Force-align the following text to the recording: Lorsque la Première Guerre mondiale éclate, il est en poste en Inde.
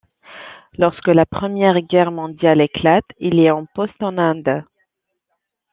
Lorsque 0.79 1.09
la 1.09 1.27
Première 1.27 1.79
Guerre 1.81 2.09
mondiale 2.11 2.59
éclate, 2.59 3.05
il 3.19 3.37
est 3.39 3.51
en 3.51 3.67
poste 3.67 4.01
en 4.01 4.17
Inde. 4.17 4.63